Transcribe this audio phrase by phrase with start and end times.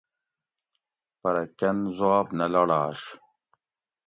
[1.21, 3.01] پرہ کۤن زُواب نہ لاڑاش